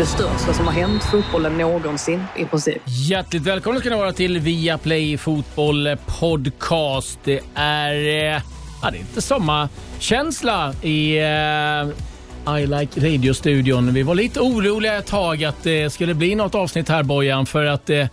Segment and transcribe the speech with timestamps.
[0.00, 2.82] Det största som har hänt fotbollen någonsin i princip.
[2.86, 7.18] Hjärtligt välkomna ska ni vara till Viaplay Fotboll Podcast.
[7.24, 8.42] Det är, eh,
[8.82, 13.94] ja, det är inte sommarkänsla i eh, I Like Radio-studion.
[13.94, 17.64] Vi var lite oroliga ett tag att det skulle bli något avsnitt här Bojan för
[17.64, 18.06] att eh,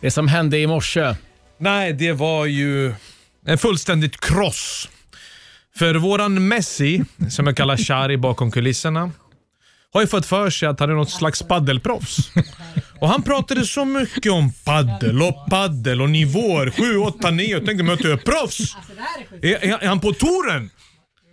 [0.00, 1.14] det som hände i morse.
[1.58, 2.94] Nej, det var ju
[3.46, 4.88] en fullständigt kross.
[5.76, 9.10] För våran Messi, som jag kallar Shari bakom kulisserna,
[9.92, 12.30] har ju fått för sig att han är något slags paddelproffs.
[13.00, 16.70] Och han pratade så mycket om paddel och paddel och nivåer.
[16.70, 17.46] 7, 8, 9.
[17.50, 18.76] Jag tänkte, möter jag proffs?
[19.42, 20.70] Är, är, är han på touren?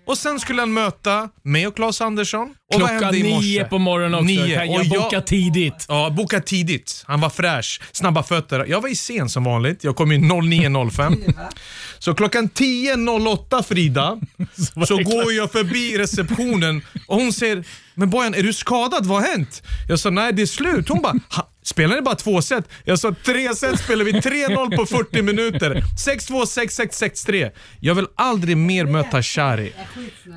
[0.10, 2.50] Och sen skulle han möta mig och Claes Andersson.
[2.74, 4.26] Och Klockan nio på morgonen också.
[4.26, 4.56] Nio.
[4.56, 5.86] Kan Och jag jag- boka tidigt?
[5.88, 7.04] Ja, boka tidigt.
[7.08, 8.66] Han var fräsch, snabba fötter.
[8.70, 9.84] Jag var i sen som vanligt.
[9.84, 11.34] Jag kom in 09.05.
[12.00, 14.20] Så klockan 10.08 Frida,
[14.88, 17.64] så går jag förbi receptionen och hon säger
[17.96, 19.06] “Men Bojan, är du skadad?
[19.06, 20.90] Vad har hänt?” Jag sa “Nej, det är slut”.
[20.90, 24.76] Hon bara "Ha, “Spelar ni bara två set?” Jag sa “Tre set spelar vi, 3-0
[24.76, 25.84] på 40 minuter.
[26.06, 27.52] 6-2, 6-6, 6-3”.
[27.80, 29.74] Jag vill aldrig mer möta Shari.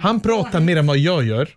[0.00, 1.48] Han pratar mer än vad jag gör.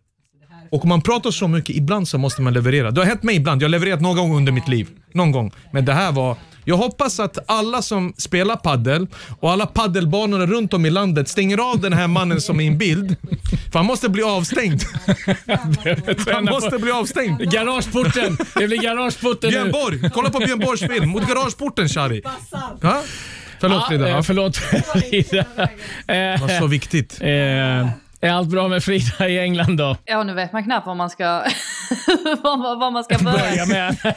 [0.71, 2.91] Och om man pratar så mycket, ibland så måste man leverera.
[2.91, 3.61] Det har hänt mig ibland.
[3.61, 4.87] Jag har levererat någon gång under mitt liv.
[5.13, 5.51] Någon gång.
[5.73, 6.37] Men det här var...
[6.65, 9.07] Jag hoppas att alla som spelar paddel
[9.39, 12.67] och alla paddelbanorna runt om i landet stänger av den här mannen som är i
[12.67, 13.15] en bild.
[13.71, 14.81] För han måste bli avstängd.
[16.33, 17.51] Han måste bli avstängd.
[17.51, 18.37] Garageporten!
[18.55, 19.71] Det blir garageporten Björn nu.
[19.71, 21.09] Borg, kolla på Björn Borgs film.
[21.09, 22.21] Mot garageporten Shari.
[22.81, 23.01] Ja?
[23.59, 24.09] Förlåt Frida.
[24.09, 25.45] Eh, förlåt Frida.
[26.07, 27.17] det var så viktigt.
[27.21, 27.87] Eh, eh,
[28.21, 29.97] är allt bra med Frida i England då?
[30.05, 31.23] Ja, nu vet man knappt var man ska,
[32.43, 33.65] var man ska Börja börja.
[33.65, 34.15] med.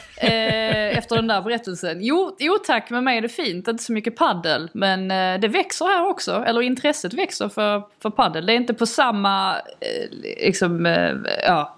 [1.19, 1.97] Den där berättelsen.
[2.01, 3.67] Jo, jo tack, med mig är det fint.
[3.67, 4.69] Inte så mycket paddel.
[4.73, 6.43] Men eh, det växer här också.
[6.47, 8.45] Eller intresset växer för, för paddel.
[8.45, 10.09] Det är inte på samma eh,
[10.43, 11.13] liksom, eh,
[11.43, 11.77] ja,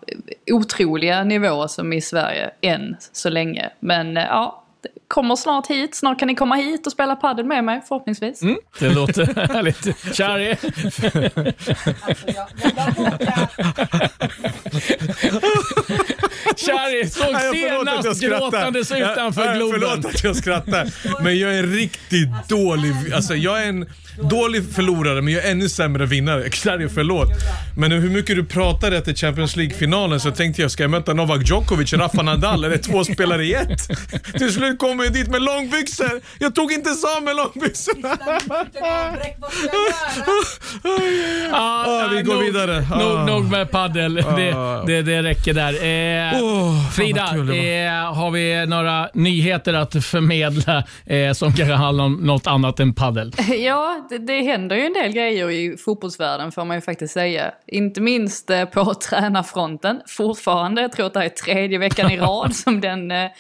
[0.52, 3.70] otroliga nivå som i Sverige än så länge.
[3.80, 5.96] Men eh, ja, det kommer snart hit.
[5.96, 8.40] Snart kan ni komma hit och spela paddel med mig förhoppningsvis.
[8.80, 10.16] Det låter härligt.
[10.16, 11.32] Charlie såg
[12.06, 12.16] Nej,
[15.32, 16.11] förlåt
[16.52, 19.80] att jag senast gråtandes utanför Globen.
[19.82, 20.92] Förlåt att jag skrattar.
[21.24, 23.90] Men jag är en riktigt dålig, alltså jag är en
[24.30, 26.50] dålig förlorare men jag är ännu sämre vinnare.
[26.50, 27.30] Klarre, förlåt.
[27.78, 31.42] Men hur mycket du pratade efter Champions League-finalen så tänkte jag, ska jag möta Novak
[31.50, 32.64] Djokovic, Rafa Nadal?
[32.64, 33.88] Är det två spelare i ett?
[34.38, 36.22] Till slut kommer jag dit med långbyxor.
[36.40, 36.90] Jag tog inte
[37.26, 38.18] med långbyxorna.
[41.52, 42.80] Ja, vi går nog- vidare.
[42.90, 43.26] Nog, Ah.
[43.26, 44.14] nog med paddel.
[44.16, 44.56] Det,
[44.88, 45.74] det, det räcker där.
[45.74, 52.14] Eh, fan Frida, eh, har vi några nyheter att förmedla eh, som kanske handlar om
[52.14, 53.34] något annat än paddel?
[53.66, 57.54] Ja, det, det händer ju en del grejer i fotbollsvärlden får man ju faktiskt säga.
[57.68, 60.02] Inte minst eh, på tränarfronten.
[60.08, 63.32] Fortfarande, jag tror att det här är tredje veckan i rad som den, eh,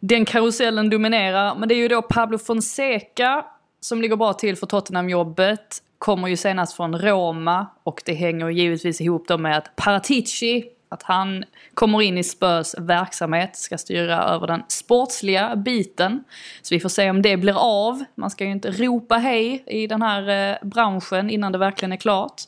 [0.00, 1.54] den karusellen dominerar.
[1.54, 3.44] Men det är ju då Pablo Fonseca
[3.80, 5.82] som ligger bra till för Tottenham-jobbet.
[5.98, 11.02] Kommer ju senast från Roma och det hänger givetvis ihop då med att Paratici att
[11.02, 16.24] han kommer in i Spurs verksamhet, ska styra över den sportsliga biten.
[16.62, 18.04] Så vi får se om det blir av.
[18.14, 21.96] Man ska ju inte ropa hej i den här eh, branschen innan det verkligen är
[21.96, 22.42] klart.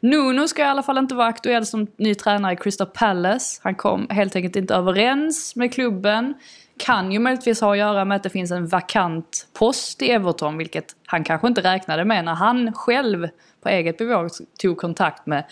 [0.00, 3.60] Nuno ska i alla fall inte vara aktuell som ny tränare i Crystal Palace.
[3.64, 6.34] Han kom helt enkelt inte överens med klubben.
[6.78, 10.58] Kan ju möjligtvis ha att göra med att det finns en vakant post i Everton,
[10.58, 13.28] vilket han kanske inte räknade med när han själv
[13.62, 15.44] på eget bevåg tog kontakt med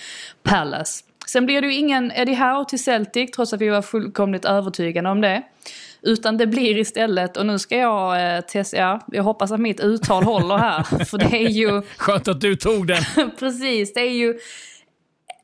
[0.43, 1.06] Palace.
[1.27, 5.09] Sen blir det ju ingen Eddie Howe till Celtic, trots att vi var fullkomligt övertygade
[5.09, 5.43] om det.
[6.03, 9.81] Utan det blir istället, och nu ska jag eh, testa, ja, jag hoppas att mitt
[9.81, 10.83] uttal håller här.
[11.05, 13.03] För det är ju, Skönt att du tog den.
[13.39, 14.39] precis, det är ju,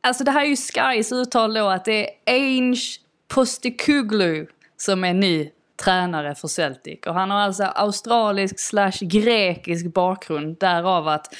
[0.00, 2.80] alltså det här är ju Skys uttal då att det är Ainge
[3.28, 4.46] Postecoglou
[4.76, 7.00] som är ny tränare för Celtic.
[7.06, 11.34] Och han har alltså australisk slash grekisk bakgrund, därav att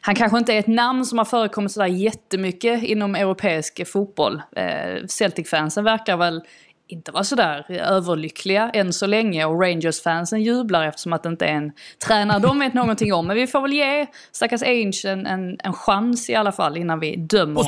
[0.00, 4.42] han kanske inte är ett namn som har förekommit sådär jättemycket inom europeisk fotboll.
[4.56, 6.42] Eh, Celtic-fansen verkar väl
[6.88, 11.54] inte vara sådär överlyckliga än så länge och Rangers-fansen jublar eftersom att det inte är
[11.54, 11.72] en
[12.06, 13.26] tränare de vet någonting om.
[13.26, 17.00] Men vi får väl ge stackars Ainge en, en, en chans i alla fall innan
[17.00, 17.64] vi dömer honom.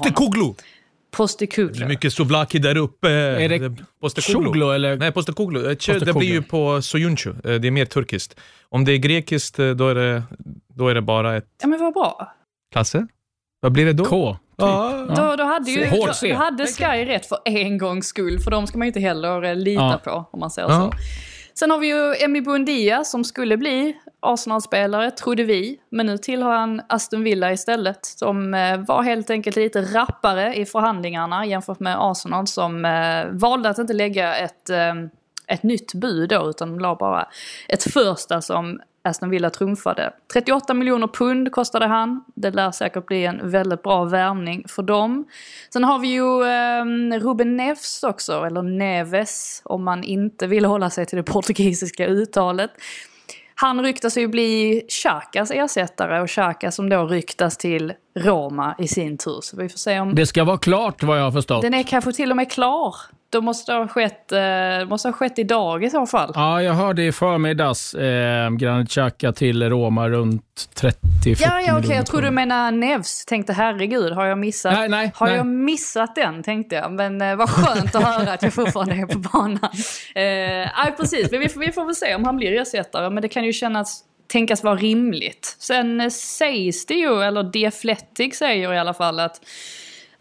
[1.11, 1.73] Postecoglou.
[1.75, 3.11] Det är mycket Sovlaki där uppe.
[3.11, 4.45] Är det Postekoglu?
[4.47, 4.97] Choglo eller?
[4.97, 5.71] Nej, Postekoglu.
[5.71, 7.31] Eh, Det blir ju på Soyuncu.
[7.31, 8.41] Eh, Det är mer turkiskt.
[8.69, 10.23] Om det är grekiskt, eh, då är det,
[10.75, 11.47] då är det bara ett...
[11.63, 12.33] Ja men vad bra.
[12.73, 13.07] Klasse?
[13.61, 14.05] Vad blir det då?
[14.05, 14.37] K.
[14.57, 15.07] Ja.
[15.17, 18.67] Då, då hade ju då, då hade Sky rätt för en gångs skull, för de
[18.67, 20.01] ska man ju inte heller lita Ja.
[20.05, 20.91] på om man säger Ja.
[20.93, 20.99] så.
[21.55, 25.81] Sen har vi ju Emi Buendia som skulle bli Arsenal-spelare, trodde vi.
[25.89, 28.07] Men nu tillhör han Aston Villa istället.
[28.07, 33.69] Som eh, var helt enkelt lite rappare i förhandlingarna jämfört med Arsenal som eh, valde
[33.69, 34.95] att inte lägga ett, eh,
[35.47, 37.29] ett nytt bud då, utan la bara
[37.69, 40.13] ett första som Aston Villa trumfade.
[40.33, 42.25] 38 miljoner pund kostade han.
[42.35, 45.25] Det lär säkert bli en väldigt bra värvning för dem.
[45.73, 50.91] Sen har vi ju eh, Ruben Neves också, eller Neves om man inte vill hålla
[50.91, 52.71] sig till det portugisiska uttalet.
[53.61, 59.19] Han ryktas ju bli Xhakas ersättare och Xhaka som då ryktas till Roma i sin
[59.19, 59.41] tur.
[59.43, 60.15] Så vi får se om...
[60.15, 61.63] Det ska vara klart vad jag har förstått.
[61.63, 62.95] Den är kanske till och med klar.
[63.31, 66.33] Då måste det ha skett, eh, måste ha skett idag i så fall.
[66.35, 70.43] Ja, jag hörde i förmiddags eh, Granit Xhaka till Roma runt
[70.81, 70.93] 30-40
[71.25, 73.25] Ja, ja okej, miljoner jag tror du menar Nevs.
[73.25, 74.73] Tänkte herregud, har jag missat?
[74.73, 75.37] Nej, nej, har nej.
[75.37, 76.93] jag missat den, tänkte jag.
[76.93, 79.71] Men eh, vad skönt att höra att jag fortfarande är på banan.
[80.15, 80.23] Eh,
[80.85, 81.31] nej, precis.
[81.31, 83.11] Men vi, får- vi får väl se om han blir ersättare.
[83.11, 84.01] Men det kan ju kännas,
[84.33, 85.57] tänkas vara rimligt.
[85.59, 89.41] Sen eh, sägs det ju, eller The Athletic säger i alla fall att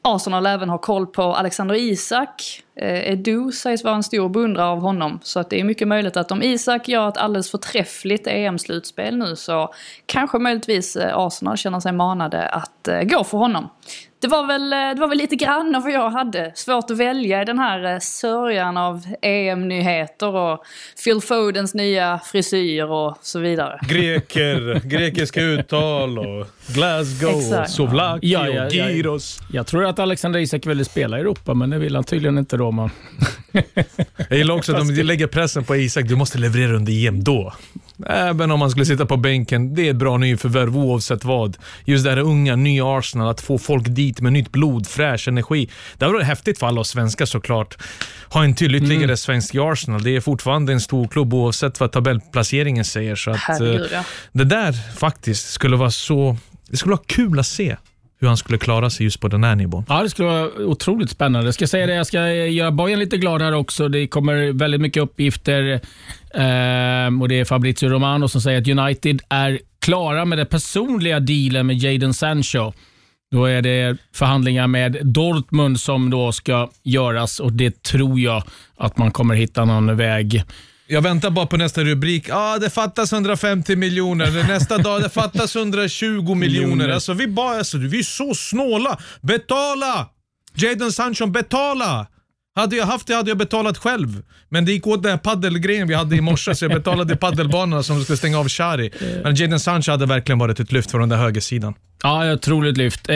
[0.08, 2.64] Arsenal även har koll på Alexander Isak.
[2.76, 5.20] Eh, Edu sägs vara en stor beundrare av honom.
[5.24, 9.36] Så att det är mycket möjligt att om Isak gör ett alldeles förträffligt EM-slutspel nu
[9.36, 9.74] så
[10.06, 13.70] kanske möjligtvis eh, Arsenal känner sig manade att eh, gå för honom.
[14.20, 16.52] Det var, väl, eh, det var väl lite grann av vad jag hade.
[16.56, 20.64] Svårt att välja i den här eh, sörjan av EM-nyheter och
[21.04, 23.80] Phil Fodens nya frisyr och så vidare.
[23.90, 27.72] Greker, grekiska uttal och Glasgow, Exakt.
[27.72, 29.40] Sovlaki Ja, ja, och Gyros.
[29.54, 32.58] Jag tror att Alexander Isak ville spela i Europa, men det vill han tydligen inte
[32.58, 32.90] Roma.
[34.30, 37.54] Jag gillar också att de lägger pressen på Isak, du måste leverera under EM då.
[38.06, 41.58] Även om man skulle sitta på bänken, det är ett bra nyförvärv oavsett vad.
[41.86, 45.70] Just det här unga, nya Arsenal, att få folk dit med nytt blod, fräsch energi.
[45.98, 47.78] Det har varit häftigt för alla oss svenskar såklart.
[48.30, 49.18] Ha en till ytterligare Mm.
[49.18, 50.04] svensk i Arsenal.
[50.04, 53.16] Det är fortfarande en stor klubb oavsett vad tabellplaceringen säger.
[53.16, 54.04] Så att, Herregud, eh, ja.
[54.32, 56.38] Det där faktiskt skulle vara så...
[56.70, 57.76] Det skulle vara kul att se
[58.20, 59.86] hur han skulle klara sig just på den här nivån.
[59.88, 61.48] Ja, det skulle vara otroligt spännande.
[61.48, 63.88] Jag ska säga det, jag ska eh, göra Bojan lite glad här också.
[63.88, 65.74] Det kommer väldigt mycket uppgifter
[66.34, 71.20] eh, och det är Fabrizio Romano som säger att United är klara med den personliga
[71.20, 72.74] dealen med Jadon Sancho.
[73.32, 78.44] Då är det förhandlingar med Dortmund som då ska göras och det tror jag
[78.78, 80.44] att man kommer hitta någon väg.
[80.90, 82.30] Jag väntar bara på nästa rubrik.
[82.32, 84.48] Ah, det fattas 150 miljoner.
[84.48, 86.90] Nästa dag, det fattas 120 miljoner.
[86.90, 88.98] Alltså, vi, bara, alltså, vi är så snåla.
[89.22, 90.10] Betala!
[90.56, 92.08] Jadon Sancho, betala!
[92.56, 94.24] Hade jag haft det hade jag betalat själv.
[94.50, 97.84] Men det gick åt den här paddelgrejen vi hade i morse, så jag betalade paddelbanorna
[97.84, 98.92] som skulle stänga av Shari.
[99.24, 101.74] Men Jadon Sancho hade verkligen varit ett lyft från den där högersidan.
[102.04, 103.10] Ja, ett otroligt lyft.
[103.10, 103.16] Eh,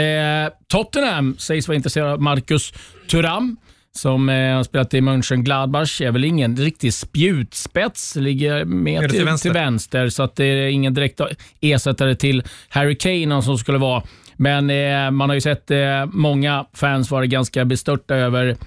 [0.68, 2.74] Tottenham sägs vara intresserad av Marcus
[3.08, 3.58] Thuram
[3.98, 6.02] som eh, har spelat i Mönchengladbach.
[6.02, 9.50] Är väl ingen riktig spjutspets, ligger Mer till till, vänster.
[9.50, 11.22] till vänster, så att det är ingen direkt
[11.62, 14.04] ersättare till Harry Kane som skulle vara.
[14.36, 18.58] Men eh, man har ju sett eh, många fans vara ganska bestörta över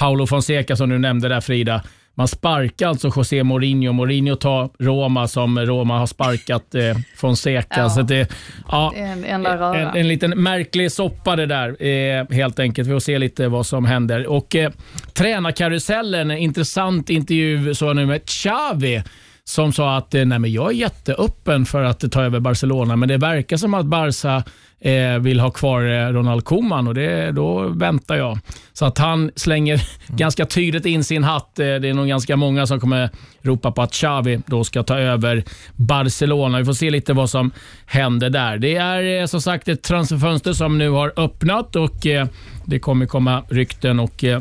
[0.00, 1.82] Paulo Fonseca som du nämnde där Frida.
[2.14, 3.92] Man sparkar alltså José Mourinho.
[3.92, 7.80] Mourinho tar Roma som Roma har sparkat eh, Fonseca.
[7.80, 7.90] Ja.
[7.90, 8.30] Så det,
[8.68, 9.78] ja, en röra.
[9.78, 12.88] en, en liten märklig soppa det där, eh, helt enkelt.
[12.88, 14.26] Vi får se lite vad som händer.
[14.26, 14.70] Och eh,
[15.14, 19.02] Tränarkarusellen, en intressant intervju så nu med Xavi
[19.44, 23.08] som sa att eh, nej, men jag är jätteöppen för att ta över Barcelona, men
[23.08, 24.44] det verkar som att Barca
[24.80, 28.38] eh, vill ha kvar eh, Ronald Koeman och det, då väntar jag.
[28.72, 31.58] Så att han slänger ganska tydligt in sin hatt.
[31.58, 33.10] Eh, det är nog ganska många som kommer
[33.42, 35.44] ropa på att Xavi då ska ta över
[35.76, 36.58] Barcelona.
[36.58, 37.50] Vi får se lite vad som
[37.86, 38.58] händer där.
[38.58, 42.26] Det är eh, som sagt ett transferfönster som nu har öppnat och eh,
[42.64, 44.40] det kommer komma rykten och eh,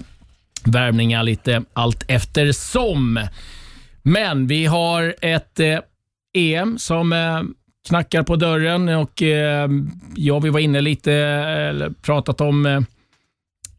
[0.64, 3.20] värvningar lite allt eftersom.
[4.02, 5.80] Men vi har ett eh,
[6.34, 7.14] EM som
[7.90, 9.70] knackar på dörren och eh,
[10.16, 12.82] ja, vi var inne lite, eller pratat om eh,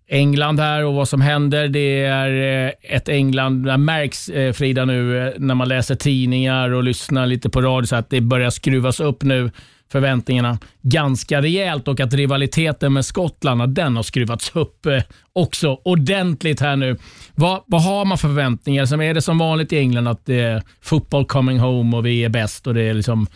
[0.09, 1.69] England här och vad som händer.
[1.69, 6.71] Det är eh, ett England, det märks eh, Frida nu eh, när man läser tidningar
[6.71, 9.51] och lyssnar lite på radio så att det börjar skruvas upp nu
[9.93, 15.03] förväntningarna ganska rejält och att rivaliteten med Skottland, den har skruvats upp eh,
[15.33, 16.97] också ordentligt här nu.
[17.35, 18.87] Vad, vad har man för förväntningar?
[18.87, 22.25] Som är det som vanligt i England att det är football coming home och vi
[22.25, 23.27] är bäst och det är liksom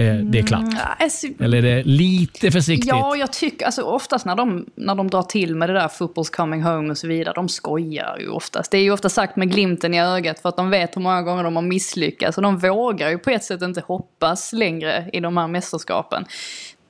[0.00, 0.60] eh, det är klart?
[0.60, 2.88] Mm, alltså, Eller är det lite försiktigt?
[2.88, 6.36] Ja, jag tycker, alltså oftast när de, när de drar till med det där football's
[6.36, 8.70] coming home och så vidare, de skojar ju oftast.
[8.70, 11.22] Det är ju ofta sagt med glimten i ögat för att de vet hur många
[11.22, 15.20] gånger de har misslyckats och de vågar ju på ett sätt inte hoppas längre i
[15.20, 16.24] de här mästerskapen.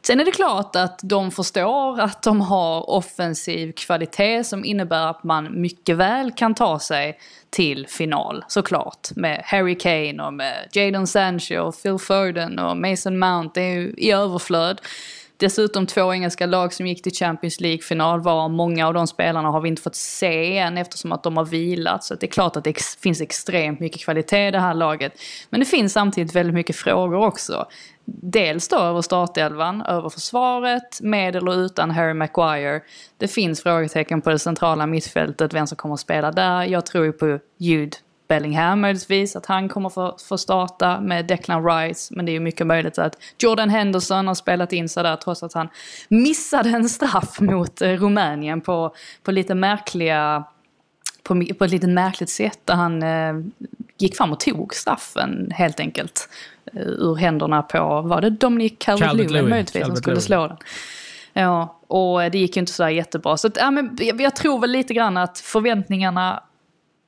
[0.03, 5.25] Sen är det klart att de förstår att de har offensiv kvalitet som innebär att
[5.25, 7.19] man mycket väl kan ta sig
[7.51, 9.09] till final, såklart.
[9.17, 13.61] Med Harry Kane och med Jadon Sancho och Phil Foden och Mason Mount.
[13.61, 14.81] Det är ju i överflöd.
[15.41, 19.61] Dessutom två engelska lag som gick till Champions League-final var många av de spelarna har
[19.61, 22.05] vi inte fått se än eftersom att de har vilat.
[22.05, 25.13] Så det är klart att det ex finns extremt mycket kvalitet i det här laget.
[25.51, 27.67] Men det finns samtidigt väldigt mycket frågor också.
[28.05, 32.81] Dels då över startelvan, över försvaret, med eller utan Harry Maguire.
[33.19, 36.65] Det finns frågetecken på det centrala mittfältet, vem som kommer att spela där.
[36.65, 37.97] Jag tror ju på Jude
[38.31, 42.15] Bellingham möjligtvis, att han kommer få, få starta med Declan Rice.
[42.15, 45.43] Men det är ju mycket möjligt att Jordan Henderson har spelat in sig där trots
[45.43, 45.69] att han
[46.09, 50.45] missade en straff mot eh, Rumänien på, på lite märkliga
[51.23, 53.35] på, på ett lite märkligt sätt där han eh,
[53.99, 56.29] gick fram och tog straffen helt enkelt
[56.73, 60.57] eh, ur händerna på, var det Dominic Calvert-Lewin möjligtvis som skulle slå den?
[61.33, 63.37] Ja, och det gick ju inte så jättebra.
[63.37, 66.43] Så att, ja, men jag, jag tror väl lite grann att förväntningarna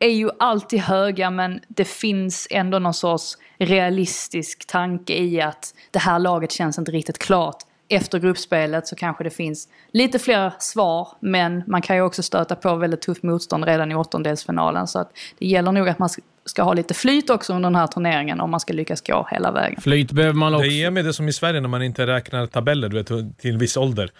[0.04, 5.98] är ju alltid höga men det finns ändå någon sorts realistisk tanke i att det
[5.98, 7.56] här laget känns inte riktigt klart.
[7.88, 12.56] Efter gruppspelet så kanske det finns lite fler svar men man kan ju också stöta
[12.56, 16.08] på väldigt tufft motstånd redan i åttondelsfinalen så att det gäller nog att man
[16.46, 19.52] ska ha lite flyt också under den här turneringen om man ska lyckas gå hela
[19.52, 19.80] vägen.
[19.80, 20.68] Flyt behöver man också.
[20.68, 23.50] Det ger mig det som i Sverige när man inte räknar tabeller du vet, till
[23.50, 24.10] en viss ålder.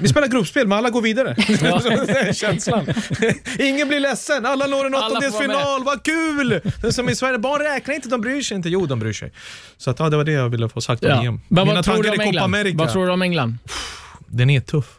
[0.00, 1.34] Vi spelar gruppspel, men alla går vidare.
[2.06, 2.86] det är känslan.
[3.58, 6.48] Ingen blir ledsen, alla når en åttondelsfinal, vad kul!
[6.48, 8.68] Det är som i Sverige, barn räknar inte, de bryr sig inte.
[8.68, 9.32] Jo, de bryr sig.
[9.76, 11.24] Så att, ja, det var det jag ville få sagt om Ja.
[11.24, 11.40] EM.
[11.48, 12.56] Men Mina vad tror, du om England?
[12.74, 13.58] Vad tror du om England?
[14.26, 14.98] Den är tuff.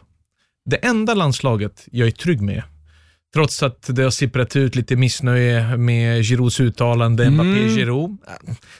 [0.70, 2.62] Det enda landslaget jag är trygg med,
[3.34, 8.16] trots att det har sipprat ut lite missnöje med Girouds uttalande, Mbappé, Giroud,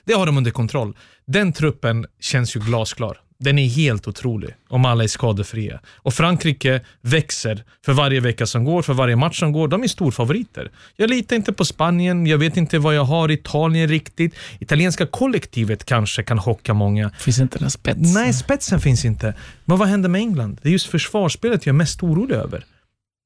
[0.04, 0.96] det har de under kontroll.
[1.26, 3.20] Den truppen känns ju glasklar.
[3.38, 5.80] Den är helt otrolig om alla är skadefria.
[5.96, 9.68] Och Frankrike växer för varje vecka som går, för varje match som går.
[9.68, 10.70] De är storfavoriter.
[10.96, 14.34] Jag litar inte på Spanien, jag vet inte vad jag har i Italien riktigt.
[14.58, 17.10] Italienska kollektivet kanske kan chocka många.
[17.10, 18.14] Finns inte den spetsen?
[18.14, 19.34] Nej, spetsen finns inte.
[19.64, 20.58] Men vad händer med England?
[20.62, 22.64] Det är just försvarsspelet jag är mest orolig över.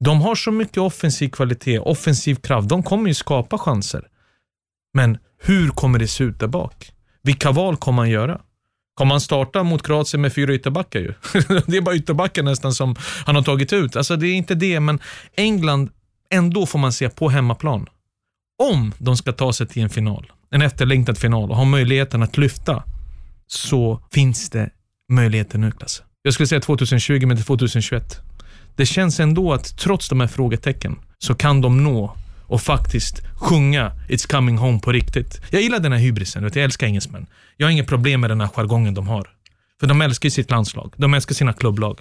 [0.05, 2.69] De har så mycket offensiv kvalitet, offensiv kraft.
[2.69, 4.07] De kommer ju skapa chanser.
[4.93, 6.91] Men hur kommer det se ut där bak?
[7.23, 8.41] Vilka val kommer han göra?
[8.95, 11.13] Kommer han starta mot Kroatien med fyra ytterbackar ju?
[11.67, 13.95] det är bara ytterbackar nästan som han har tagit ut.
[13.95, 14.99] Alltså det är inte det, men
[15.35, 15.89] England,
[16.29, 17.87] ändå får man se på hemmaplan.
[18.63, 22.37] Om de ska ta sig till en final, en efterlängtad final och ha möjligheten att
[22.37, 22.83] lyfta,
[23.47, 24.69] så finns det
[25.11, 26.03] möjligheter nu, Klasse.
[26.21, 28.21] Jag skulle säga 2020, men det är 2021.
[28.79, 32.15] Det känns ändå att trots de här frågetecken så kan de nå
[32.47, 35.41] och faktiskt sjunga It's coming home på riktigt.
[35.49, 37.27] Jag gillar den här hybrisen, vet du, jag älskar engelsmän.
[37.57, 39.29] Jag har inget problem med den här jargongen de har.
[39.79, 41.99] För de älskar ju sitt landslag, de älskar sina klubblag.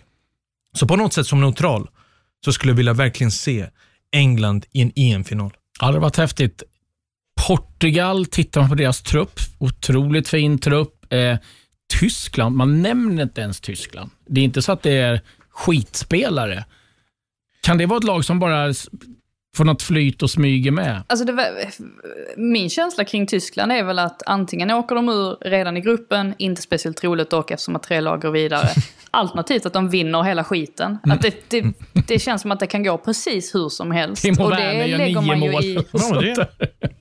[0.74, 1.88] Så på något sätt som neutral
[2.44, 3.66] så skulle jag vilja verkligen se
[4.12, 5.50] England i en EM-final.
[5.52, 6.62] Ja, det hade varit häftigt.
[7.46, 11.12] Portugal, tittar man på deras trupp, otroligt fin trupp.
[11.12, 11.36] Eh,
[12.00, 14.10] Tyskland, man nämner inte ens Tyskland.
[14.26, 15.20] Det är inte så att det är
[15.58, 16.64] skitspelare.
[17.60, 18.74] Kan det vara ett lag som bara
[19.58, 21.02] får något flyt och smyger med?
[21.06, 21.44] Alltså det, var-
[22.36, 26.62] min känsla kring Tyskland är väl att antingen åker de ur redan i gruppen, inte
[26.62, 28.68] speciellt troligt dock eftersom att tre lag går vidare.
[29.10, 30.98] Alternativt att de vinner hela skiten.
[31.02, 31.64] Att det, det,
[32.08, 34.22] det känns som att det kan gå precis hur som helst.
[34.22, 35.64] Timo Och Werner gör lägger nio man ju mål.
[36.24, 36.34] i-.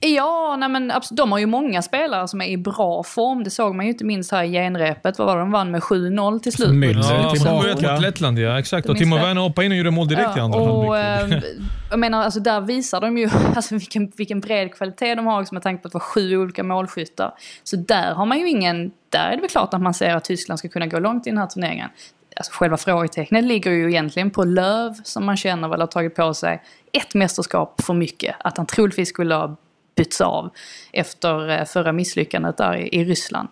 [0.00, 3.44] Ja, nej men de har ju många spelare som är i bra form.
[3.44, 5.18] Det såg man ju inte minst här i genrepet.
[5.18, 6.68] Vad var det de vann med 7-0 till slut?
[6.68, 7.92] Müller Ja, tillbaka.
[7.92, 8.58] mot Lettland, ja.
[8.58, 8.88] Exakt.
[8.88, 9.22] Och Timo det?
[9.22, 11.44] Werner hoppade in och gjorde mål direkt i andra och, halvlek.
[11.44, 11.50] eh,
[11.90, 15.54] jag menar, alltså där visar de ju alltså, vilken, vilken bred kvalitet de har också
[15.54, 17.34] med tanke på att det var sju olika målskyttar.
[17.62, 20.24] Så där har man ju ingen, där är det väl klart att man ser att
[20.24, 21.90] Tyskland ska kunna gå långt i den här turneringen.
[22.36, 26.34] Alltså själva frågetecknet ligger ju egentligen på Löv som man känner väl har tagit på
[26.34, 26.62] sig
[26.92, 28.36] ett mästerskap för mycket.
[28.38, 29.56] Att han troligtvis skulle ha
[29.96, 30.50] bytts av
[30.92, 33.48] efter eh, förra misslyckandet där i, i Ryssland.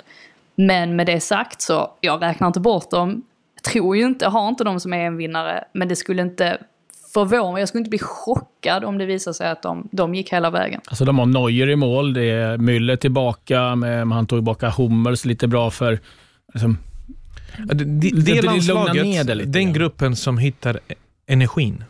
[0.54, 3.22] Men med det sagt så, jag räknar inte bort dem.
[3.54, 6.58] Jag tror ju inte, har inte dem som är en vinnare, men det skulle inte
[7.16, 7.60] förvåna mig.
[7.62, 10.80] Jag skulle inte bli chockad om det visar sig att de, de gick hela vägen.
[10.86, 15.24] Alltså de har Neuer i mål, det är Müller tillbaka, men han tog tillbaka Hummels
[15.24, 16.00] lite bra för...
[16.54, 16.78] Liksom,
[17.64, 20.94] Det, det, det landslaget, ner det lite den gruppen som hittar e-
[21.26, 21.84] energin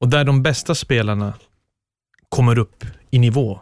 [0.00, 1.32] och där de bästa spelarna
[2.28, 3.60] kommer upp i nivå,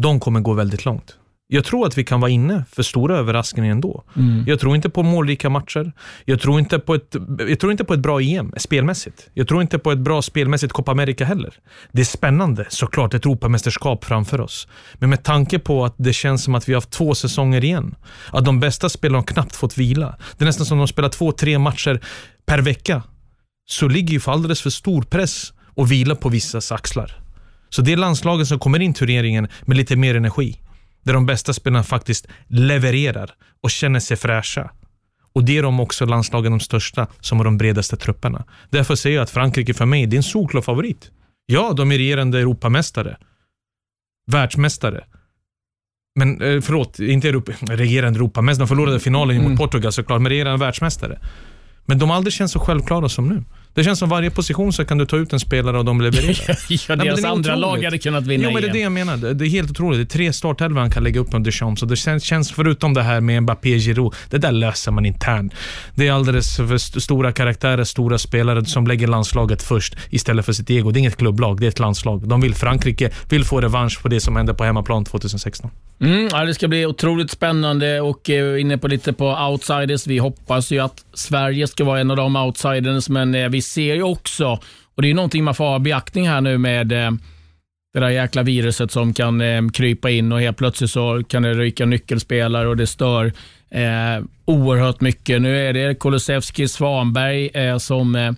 [0.00, 1.16] de kommer gå väldigt långt.
[1.46, 4.04] Jag tror att vi kan vara inne för stora överraskningar ändå.
[4.16, 4.44] Mm.
[4.46, 5.92] Jag tror inte på målrika matcher.
[6.24, 9.28] Jag tror inte på ett, jag tror inte på ett bra EM spelmässigt.
[9.34, 11.54] Jag tror inte på ett bra spelmässigt Copa America heller.
[11.92, 14.68] Det är spännande, såklart, ett Europamästerskap framför oss.
[14.94, 17.94] Men med tanke på att det känns som att vi har haft två säsonger igen.
[18.30, 20.16] Att de bästa spelarna knappt fått vila.
[20.38, 22.00] Det är nästan som att de spelar två, tre matcher
[22.46, 23.02] per vecka.
[23.66, 27.20] Så ligger ju för alldeles för stor press och vila på vissas axlar.
[27.68, 30.60] Så det är landslagen som kommer in i turneringen med lite mer energi.
[31.04, 33.30] Där de bästa spelarna faktiskt levererar
[33.60, 34.70] och känner sig fräscha.
[35.32, 38.44] Och det är de också landslagen de största som har de bredaste trupperna.
[38.70, 41.10] Därför säger jag att Frankrike för mig, det är en solklar favorit.
[41.46, 43.16] Ja, de är regerande Europamästare.
[44.26, 45.04] Världsmästare.
[46.14, 48.64] Men eh, förlåt, inte Europa, regerande Europamästare.
[48.64, 51.18] De förlorade finalen mot Portugal såklart, men regerande världsmästare.
[51.86, 53.44] Men de har aldrig känts så självklara som nu.
[53.74, 56.36] Det känns som varje position så kan du ta ut en spelare och de levererar.
[56.68, 57.60] ja, men deras andra otroligt.
[57.60, 59.16] lag hade kunnat vinna Jo, men det är det jag menar.
[59.16, 59.98] Det- är helt otroligt.
[60.08, 61.80] Det är tre startelvor han kan lägga upp under Deschamps.
[61.80, 65.52] Så det känns, känns, förutom det här med Mbappé Giroud, det där löser man internt.
[65.94, 70.52] Det är alldeles för st- stora karaktärer, stora spelare som lägger landslaget först istället för
[70.52, 70.90] sitt ego.
[70.90, 72.28] Det är inget klubblag, det är ett landslag.
[72.28, 75.70] De vill Frankrike, vill få revansch på det som hände på hemmaplan 2016.
[76.00, 80.06] Mm, ja, det ska bli otroligt spännande och eh, inne på lite på outsiders.
[80.06, 83.94] Vi hoppas ju att Sverige ska vara en av de outsiders, men eh, vi ser
[83.94, 84.60] ju också,
[84.94, 87.10] och det är någonting man får ha i beaktning här nu med eh,
[87.94, 91.54] det där jäkla viruset som kan eh, krypa in och helt plötsligt så kan det
[91.54, 93.32] ryka nyckelspelare och det stör
[93.70, 95.42] eh, oerhört mycket.
[95.42, 98.32] Nu är det Kulusevski Svanberg eh, som eh,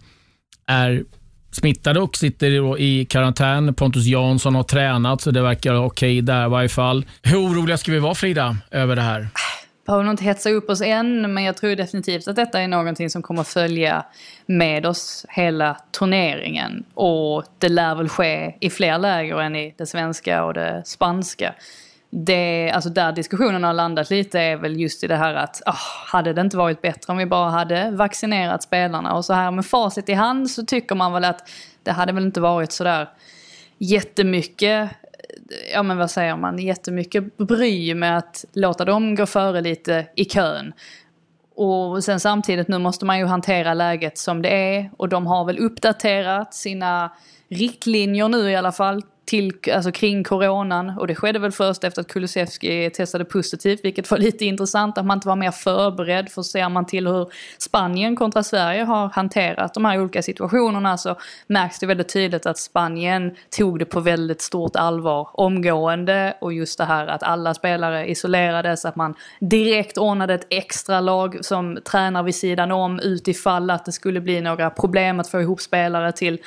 [0.66, 1.04] är
[1.50, 3.74] smittade och sitter i karantän.
[3.74, 7.06] Pontus Jansson har tränat, så det verkar okej där i varje fall.
[7.22, 9.20] Hur oroliga ska vi vara, Frida, över det här?
[9.20, 12.68] Ah, behöver nog inte hetsa upp oss än, men jag tror definitivt att detta är
[12.68, 14.04] någonting som kommer följa
[14.46, 16.84] med oss hela turneringen.
[16.94, 21.54] Och det lär väl ske i fler läger än i det svenska och det spanska.
[22.10, 25.78] Det, alltså där diskussionen har landat lite är väl just i det här att ah,
[26.12, 29.14] hade det inte varit bättre om vi bara hade vaccinerat spelarna?
[29.14, 31.48] Och så här med facit i hand så tycker man väl att
[31.82, 33.08] det hade väl inte varit sådär
[33.78, 34.90] jättemycket
[35.72, 40.24] ja men vad säger man, jättemycket bry med att låta dem gå före lite i
[40.24, 40.72] kön.
[41.54, 45.44] Och sen samtidigt nu måste man ju hantera läget som det är och de har
[45.44, 47.12] väl uppdaterat sina
[47.48, 50.98] riktlinjer nu i alla fall till, alltså kring coronan.
[50.98, 55.06] Och det skedde väl först efter att Kulusevski testade positivt vilket var lite intressant att
[55.06, 56.28] man inte var mer förberedd.
[56.28, 61.16] För ser man till hur Spanien kontra Sverige har hanterat de här olika situationerna så
[61.46, 66.36] märks det väldigt tydligt att Spanien tog det på väldigt stort allvar omgående.
[66.40, 71.44] Och just det här att alla spelare isolerades, att man direkt ordnade ett extra lag
[71.44, 75.60] som tränar vid sidan om utifall att det skulle bli några problem att få ihop
[75.60, 76.38] spelare till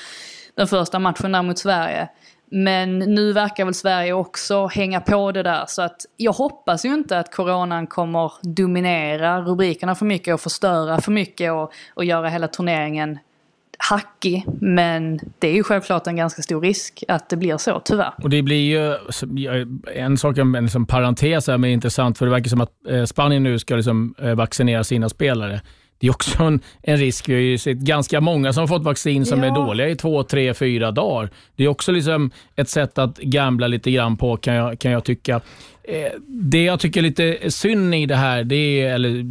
[0.55, 2.09] den första matchen där mot Sverige.
[2.51, 6.93] Men nu verkar väl Sverige också hänga på det där så att jag hoppas ju
[6.93, 12.29] inte att coronan kommer dominera rubrikerna för mycket och förstöra för mycket och, och göra
[12.29, 13.19] hela turneringen
[13.79, 14.45] hackig.
[14.61, 18.13] Men det är ju självklart en ganska stor risk att det blir så, tyvärr.
[18.23, 18.97] Och Det blir ju
[19.95, 23.43] en sak, en liksom parentes här, men intressant, för det verkar som att eh, Spanien
[23.43, 25.61] nu ska liksom eh, vaccinera sina spelare.
[25.99, 27.29] Det är också en, en risk.
[27.29, 29.45] Vi har ju sett ganska många som har fått vaccin som Ja.
[29.45, 31.29] är dåliga i två, tre, fyra dagar.
[31.55, 35.03] Det är också liksom ett sätt att gambla lite grann på, kan jag, kan jag
[35.03, 35.41] tycka.
[35.83, 39.21] Eh, Det jag tycker är lite synd i det här, det är, eller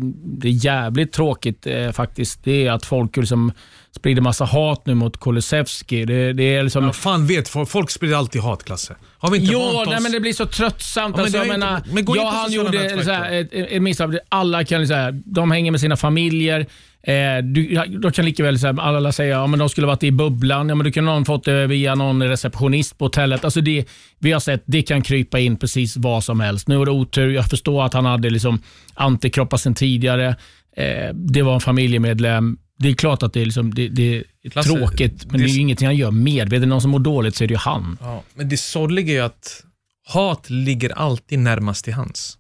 [0.40, 3.52] det är jävligt tråkigt eh, faktiskt, det är att folk liksom
[3.98, 6.04] sprider massa hat nu mot Kulusevski.
[6.04, 6.84] Det, det är liksom...
[6.84, 8.96] Ja, fan vet, folk, sprider alltid hat, Klasse.
[9.18, 9.86] Har vi inte Jo, vant oss?
[9.88, 11.16] nej, men det blir så tröttsamt.
[11.16, 13.48] Ja, men alltså, jag är menar, men ja, på han gjorde nätverk så här, ett,
[13.52, 14.18] ett misstag.
[14.28, 16.66] Alla kan så här, de hänger med sina familjer.
[17.02, 20.02] Eh, du, de kan lika väl så här, alla säga ja, men de skulle varit
[20.02, 20.68] i bubblan.
[20.68, 23.44] Ja, men du kan någon fått det via någon receptionist på hotellet.
[23.44, 23.84] Alltså det,
[24.18, 26.68] vi har sett det kan krypa in precis vad som helst.
[26.68, 27.30] Nu var det otur.
[27.30, 28.62] Jag förstår att han hade liksom
[28.94, 30.36] antikroppar sedan tidigare.
[30.76, 32.58] Eh, det var en familjemedlem.
[32.78, 35.50] Det är klart att det är, liksom, det, det är Lasse, tråkigt, men det, det-
[35.50, 36.68] är ju ingenting han gör medvetet.
[36.68, 37.98] Någon som mår dåligt så är det ju han.
[38.00, 39.64] Ja, men det sorgliga är ju att
[40.06, 42.38] hat ligger alltid närmast till hands.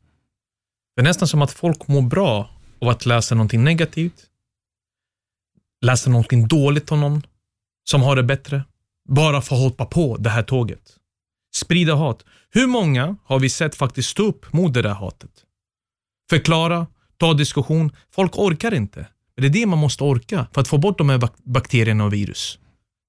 [0.96, 4.26] Det är nästan som att folk mår bra av att läsa någonting negativt,
[5.84, 7.22] läsa någonting dåligt om någon
[7.90, 8.62] som har det bättre,
[9.08, 10.96] bara för att hoppa på det här tåget.
[11.56, 12.24] Sprida hat.
[12.50, 15.30] Hur många har vi sett faktiskt stå upp mot det där hatet?
[16.30, 17.92] Förklara, ta diskussion.
[18.14, 19.06] Folk orkar inte.
[19.38, 22.04] Men det är det man måste orka för att få bort de här bak- bakterierna
[22.04, 22.58] och virus.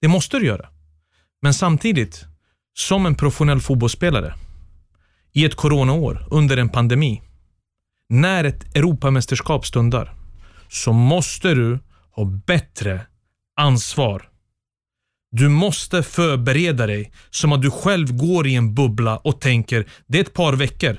[0.02, 0.70] Det måste du göra.
[1.42, 2.26] Men samtidigt,
[2.74, 4.36] som en professionell fotbollsspelare
[5.34, 7.22] i ett coronaår under en pandemi,
[8.10, 10.14] när ett Europamästerskap stundar,
[10.68, 11.80] så måste du
[12.12, 13.02] ha bättre
[13.56, 14.30] ansvar.
[15.32, 20.18] Du måste förbereda dig som att du själv går i en bubbla och tänker, det
[20.18, 20.98] är ett par veckor.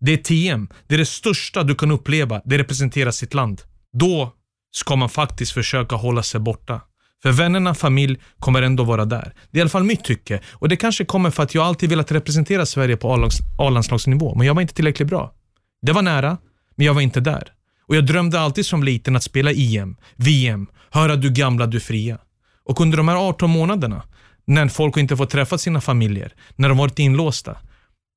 [0.00, 0.68] Det är TM.
[0.86, 2.42] Det är det största du kan uppleva.
[2.44, 3.62] Det representerar sitt land.
[3.92, 4.32] Då
[4.72, 6.80] ska man faktiskt försöka hålla sig borta.
[7.22, 9.32] För vännerna, familj kommer ändå vara där.
[9.50, 10.40] Det är i alla fall mitt tycke.
[10.52, 14.54] Och det kanske kommer för att jag alltid velat representera Sverige på A-landslagsnivå, men jag
[14.54, 15.32] var inte tillräckligt bra.
[15.82, 16.38] Det var nära,
[16.76, 17.52] men jag var inte där.
[17.86, 22.18] Och jag drömde alltid som liten att spela EM, VM, höra du gamla, du fria.
[22.64, 24.02] Och under de här 18 månaderna,
[24.46, 27.56] när folk inte fått träffa sina familjer, när de varit inlåsta,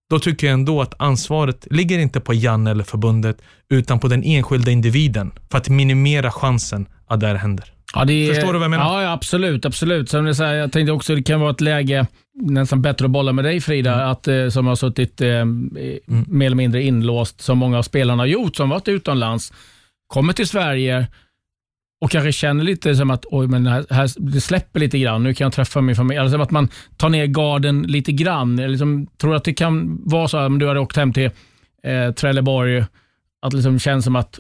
[0.10, 3.38] då tycker jag ändå att ansvaret ligger inte på Janne eller förbundet,
[3.70, 7.66] utan på den enskilda individen för att minimera chansen att det här händer.
[7.94, 9.04] Ja, det är, Förstår du vad jag menar?
[9.04, 9.66] Ja, absolut.
[9.66, 10.10] absolut.
[10.10, 12.08] Som du säger, jag tänkte också att det kan vara ett läge,
[12.42, 14.08] nästan bättre att bolla med dig Frida, Mm.
[14.08, 18.28] att, eh, som har suttit eh, mer eller mindre inlåst, som många av spelarna har
[18.28, 19.54] gjort, som varit utomlands,
[20.08, 21.08] kommer till Sverige
[22.06, 25.34] och kanske känner lite som att oj, men här, här, det släpper lite grann, nu
[25.34, 26.20] kan jag träffa min familj.
[26.20, 28.58] Alltså att man tar ner garden lite grann.
[28.58, 31.30] Jag Liksom, tror att det kan vara så, om du hade åkt hem till
[31.84, 32.80] eh, Trelleborg,
[33.42, 34.40] att det liksom känns som att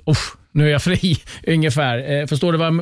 [0.55, 2.11] nu är jag fri, ungefär.
[2.11, 2.73] Eh, förstår du vad,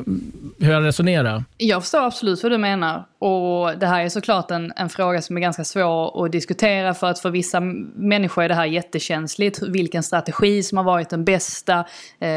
[0.60, 1.44] hur jag resonerar?
[1.56, 3.04] Jag förstår absolut vad du menar.
[3.18, 7.06] Och det här är såklart en, en fråga som är ganska svår att diskutera för
[7.06, 9.62] att för vissa människor är det här jättekänsligt.
[9.62, 11.78] Vilken strategi som har varit den bästa.
[12.20, 12.28] Eh,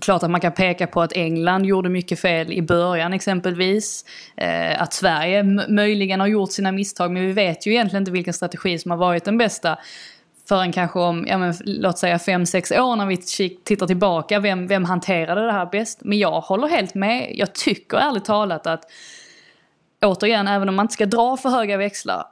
[0.00, 4.04] klart att man kan peka på att England gjorde mycket fel i början exempelvis.
[4.36, 8.34] Eh, att Sverige möjligen har gjort sina misstag men vi vet ju egentligen inte vilken
[8.34, 9.78] strategi som har varit den bästa
[10.48, 13.16] förrän kanske om, ja men, låt säga fem sex år när vi
[13.64, 15.98] tittar tillbaka, vem, vem hanterade det här bäst?
[16.02, 17.30] Men jag håller helt med.
[17.34, 18.84] Jag tycker ärligt talat att,
[20.02, 22.24] återigen, även om man inte ska dra för höga växlar,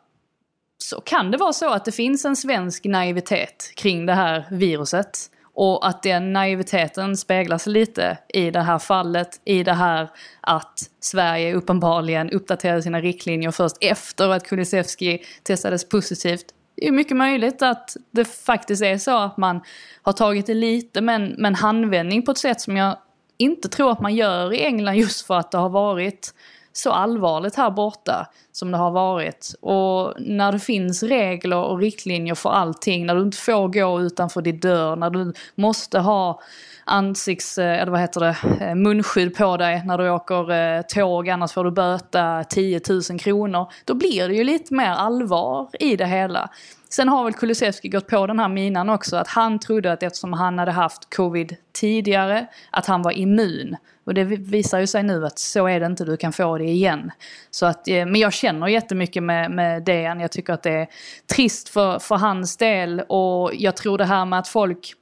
[0.79, 5.18] så kan det vara så att det finns en svensk naivitet kring det här viruset.
[5.59, 10.09] Och att den naiviteten speglas lite i det här fallet, i det här
[10.40, 16.46] att Sverige uppenbarligen uppdaterade sina riktlinjer först efter att Kulusevski testades positivt.
[16.77, 19.61] Det är mycket möjligt att det faktiskt är så att man
[20.03, 22.97] har tagit det lite med en, med en handvändning på ett sätt som jag
[23.39, 26.35] inte tror att man gör i England just för att det har varit
[26.73, 29.55] så allvarligt här borta som det har varit.
[29.61, 34.43] Och när det finns regler och riktlinjer för allting, när du inte får gå utanför
[34.43, 36.41] din dörr, när du måste ha
[36.87, 41.29] ansikts, eh, eller vad heter det, eh, munskydd på dig när du åker eh, tåg,
[41.29, 43.72] annars får du böta 10 000 kronor.
[43.85, 46.51] Då blir det ju lite mer allvar i det hela.
[46.88, 50.33] Sen har väl Kulusevski gått på den här minan också, att han trodde att eftersom
[50.33, 53.77] han hade haft covid tidigare, att han var immun.
[54.05, 56.64] Och det visar ju sig nu att så är det inte, du kan få det
[56.64, 57.11] igen.
[57.51, 60.87] Så att, men jag känner jättemycket med, med Dejan, jag tycker att det är
[61.35, 64.96] trist för, för hans del och jag tror det här med att folk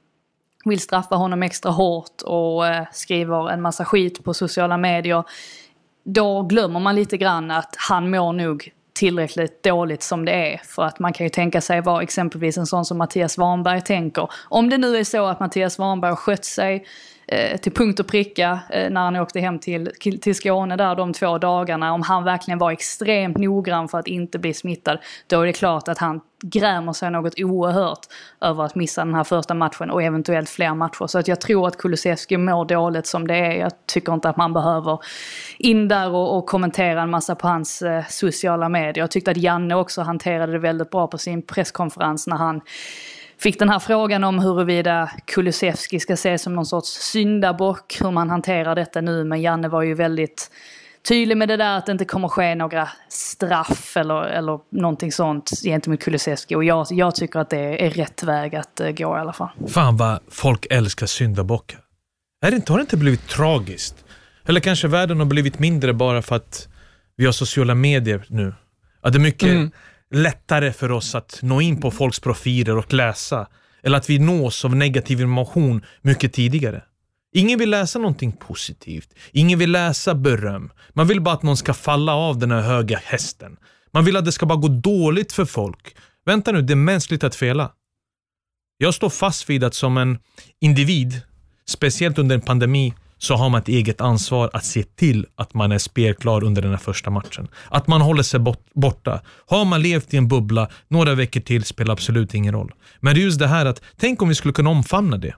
[0.65, 5.23] vill straffa honom extra hårt och eh, skriver en massa skit på sociala medier.
[6.03, 10.61] Då glömmer man lite grann att han mår nog tillräckligt dåligt som det är.
[10.65, 14.29] För att man kan ju tänka sig vad exempelvis en sån som Mattias Svanberg tänker.
[14.49, 16.85] Om det nu är så att Mattias Svanberg har skött sig
[17.27, 21.13] Eh, till punkt och pricka eh, när han åkte hem till, till Skåne där de
[21.13, 21.93] två dagarna.
[21.93, 24.99] Om han verkligen var extremt noggrann för att inte bli smittad.
[25.27, 27.99] Då är det klart att han grämer sig något oerhört
[28.41, 31.07] över att missa den här första matchen och eventuellt fler matcher.
[31.07, 33.51] Så att jag tror att Kulusevski mår dåligt som det är.
[33.51, 34.99] Jag tycker inte att man behöver
[35.57, 38.97] in där och, och kommentera en massa på hans eh, sociala medier.
[38.97, 42.61] Jag tyckte att Janne också hanterade det väldigt bra på sin presskonferens när han
[43.37, 48.29] fick den här frågan om huruvida Kulusevski ska ses som någon sorts syndabock, hur man
[48.29, 49.23] hanterar detta nu.
[49.23, 50.51] Men Janne var ju väldigt
[51.07, 55.49] tydlig med det där att det inte kommer ske några straff eller, eller någonting sånt
[55.63, 56.55] gentemot Kulusevski.
[56.55, 59.49] Och jag, jag tycker att det är rätt väg att eh, gå i alla fall.
[59.67, 61.79] Fan vad folk älskar syndabockar.
[62.45, 64.05] Är det inte, har det inte blivit tragiskt?
[64.45, 66.67] Eller kanske världen har blivit mindre bara för att
[67.15, 68.53] vi har sociala medier nu.
[69.01, 69.71] Att det är mycket
[70.11, 73.47] lättare för oss att nå in på folks profiler och läsa.
[73.83, 76.83] Eller att vi nås av negativ information mycket tidigare.
[77.33, 79.13] Ingen vill läsa någonting positivt.
[79.31, 80.71] Ingen vill läsa beröm.
[80.93, 83.57] Man vill bara att någon ska falla av den här höga hästen.
[83.93, 85.95] Man vill att det ska bara gå dåligt för folk.
[86.25, 87.71] Vänta nu, det är mänskligt att fela.
[88.77, 90.17] Jag står fast vid att som en
[90.61, 91.21] individ,
[91.65, 95.71] speciellt under en pandemi, så har man ett eget ansvar att se till att man
[95.71, 97.47] är spelklar under den här första matchen.
[97.69, 99.21] Att man håller sig bort, borta.
[99.47, 102.71] Har man levt i en bubbla några veckor till spelar absolut ingen roll.
[102.99, 105.35] Men det är just det här att, tänk om vi skulle kunna omfamna det.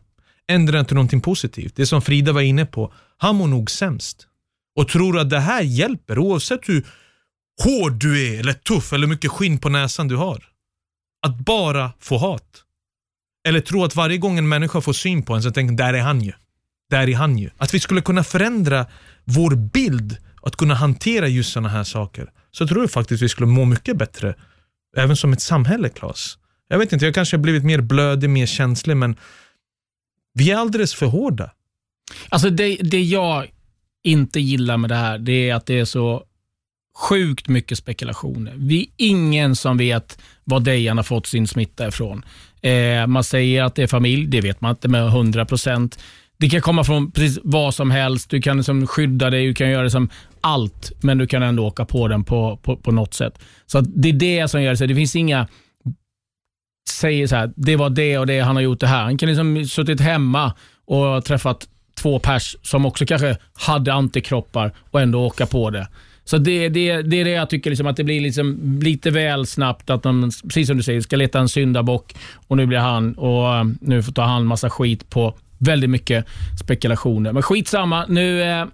[0.47, 1.75] Ändra till någonting positivt.
[1.75, 2.93] Det som Frida var inne på.
[3.17, 4.27] Han mår nog sämst.
[4.79, 6.85] Och tror att det här hjälper oavsett hur
[7.63, 10.43] hård du är, eller tuff, eller hur mycket skinn på näsan du har.
[11.27, 12.63] Att bara få hat.
[13.47, 16.01] Eller tro att varje gång en människa får syn på en så tänker där är
[16.01, 16.33] han ju.
[16.89, 17.50] Där är han ju.
[17.58, 18.86] Att vi skulle kunna förändra
[19.23, 22.32] vår bild, att kunna hantera just sådana här saker.
[22.52, 24.36] Så tror jag faktiskt vi skulle må mycket bättre,
[24.97, 26.38] även som ett samhälle, Klas.
[26.67, 29.15] Jag vet inte, jag kanske har blivit mer blödig, mer känslig, men
[30.34, 31.52] vi är alldeles för hårda.
[32.30, 33.47] Alltså det, det jag
[34.04, 36.23] inte gillar med det här, det är att det är så
[36.97, 38.54] sjukt mycket spekulationer.
[38.58, 42.26] Vi är ingen som vet var Dejan har fått sin smitta ifrån.
[42.62, 46.00] Eh, man säger att det är familj, det vet man inte med 100 procent.
[46.39, 48.30] Det kan komma från precis vad som helst.
[48.30, 50.10] Du kan liksom skydda dig, du kan göra som
[50.41, 53.39] allt, men du kan ändå åka på den på, på, på något sätt.
[53.65, 54.88] Så att det är det som gör det.
[54.88, 55.47] Det finns inga
[56.89, 59.04] säger så här, det var det och det han har gjort det här.
[59.04, 60.54] Han kan liksom suttit hemma
[60.86, 65.88] och träffat två pers som också kanske hade antikroppar och ändå åka på det.
[66.23, 69.45] Så det, det, det är det jag tycker, liksom, att det blir liksom lite väl
[69.45, 72.15] snabbt att de, precis som du säger, ska leta en syndabock
[72.47, 76.25] och nu blir han och eh, nu får ta han massa skit på väldigt mycket
[76.63, 77.33] spekulationer.
[77.33, 78.65] Men skitsamma, nu eh,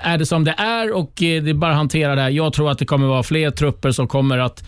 [0.00, 2.30] är det som det är och eh, det är bara att hantera det här.
[2.30, 4.64] Jag tror att det kommer vara fler trupper som kommer att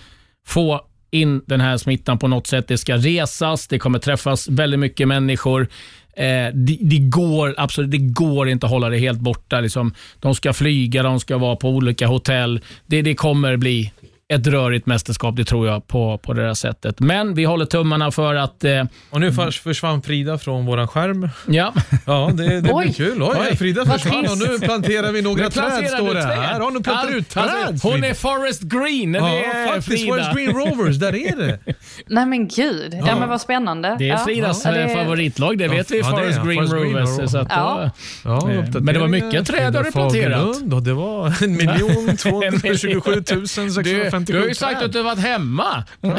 [0.47, 2.69] få in den här smittan på något sätt.
[2.69, 5.69] Det ska resas, det kommer träffas väldigt mycket människor.
[6.17, 9.61] Eh, det, det, går absolut det går inte att hålla det helt borta.
[9.61, 9.95] Liksom.
[10.21, 12.61] De ska flyga, de ska vara på olika hotell.
[12.87, 13.93] Det, det kommer bli
[14.29, 17.01] ett rörigt mästerskap, det tror jag, på, på det här sättet.
[17.01, 18.65] Men vi håller tummarna för att...
[18.65, 21.29] Eh, och nu försvann Frida från vår skärm.
[21.47, 21.73] Ja.
[22.07, 23.23] Ja, det, det blir kul.
[23.23, 23.57] Oj, Oj.
[23.57, 26.61] Frida försvann och nu planterar vi några träd, står det här.
[26.61, 27.45] Ja, nu plantar ut träd.
[27.67, 30.15] Alltså, hon är Forest Green, ja, det är faktiskt, Frida.
[30.15, 31.59] Forest Green Rovers, där är det.
[32.07, 33.97] Nej men gud, ja, ja men vad spännande.
[33.99, 37.33] Det är Fridas ja, eh, favoritlag, det vet vi, Forest Green Forest Rovers.
[37.33, 37.83] Green, ja.
[37.83, 37.91] Eh,
[38.23, 40.85] Då, eh, men det var mycket träd har du planterat.
[40.85, 44.16] Det var en miljon 227 000 650.
[44.17, 45.85] 57 Du har ju sagt att du varit hemma.
[46.01, 46.17] Ja.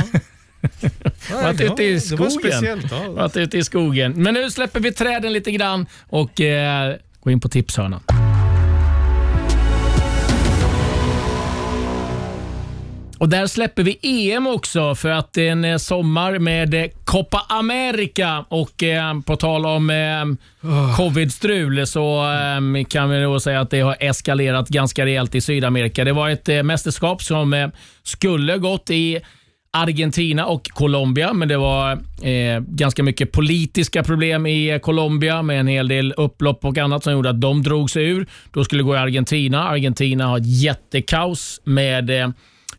[1.44, 2.82] varit ute i skogen.
[2.92, 3.10] Ja.
[3.10, 4.14] Varit ute i skogen.
[4.16, 8.02] Men nu släpper vi träden lite grann och eh, går in på tipshörnan.
[13.18, 16.86] Och där släpper vi EM också för att det är en eh, sommar med eh,
[17.06, 20.26] Copa America och eh, på tal om eh,
[20.98, 26.04] covid-strul så eh, kan vi nog säga att det har eskalerat ganska rejält i Sydamerika.
[26.04, 27.70] Det var ett eh, mästerskap som eh,
[28.04, 29.20] skulle gått i
[29.72, 35.60] Argentina och Colombia, men det var eh, ganska mycket politiska problem i eh, Colombia med
[35.60, 38.28] en hel del upplopp och annat som gjorde att de drog sig ur.
[38.52, 39.70] Då skulle det gå i Argentina.
[39.70, 42.34] Argentina har ett jättekaos med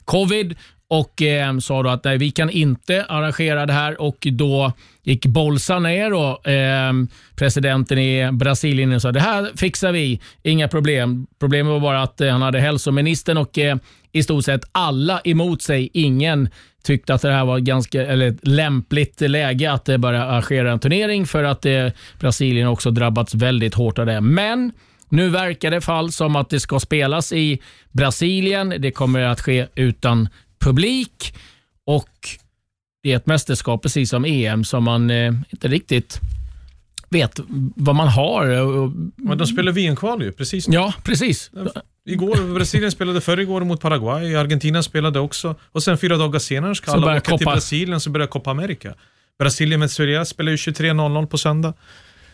[0.09, 0.57] covid
[0.91, 5.27] och eh, sa då att nej, vi kan inte arrangera det här och då gick
[5.27, 6.93] Bolsonaro, eh,
[7.37, 11.27] presidenten i Brasilien, och sa det här fixar vi, inga problem.
[11.41, 13.77] Problemet var bara att eh, han hade hälsoministern och eh,
[14.13, 15.91] i stort sett alla emot sig.
[15.93, 16.49] Ingen
[16.83, 20.79] tyckte att det här var ganska, eller ett lämpligt läge att eh, börja arrangera en
[20.79, 21.89] turnering för att eh,
[22.21, 24.21] Brasilien också drabbats väldigt hårt av det.
[24.21, 24.73] Men
[25.09, 27.61] nu verkar det fall som att det ska spelas i
[27.93, 28.75] Brasilien.
[28.79, 31.35] Det kommer att ske utan publik
[31.87, 32.09] och
[33.03, 36.21] det är ett mästerskap precis som EM som man eh, inte riktigt
[37.11, 37.41] vet
[37.77, 38.45] vad man har.
[39.29, 40.69] Men de spelar VM-kval ju, precis.
[40.69, 41.51] Ja, precis.
[42.07, 45.55] Igår, Brasilien spelade förr igår mot Paraguay, Argentina spelade också.
[45.73, 48.51] Och sen fyra dagar senare ska Så alla åka till Copa- Brasilien så börjar Copa
[48.51, 48.95] America.
[49.39, 51.75] Brasilien med Sverige spelar ju 23.00 på söndag.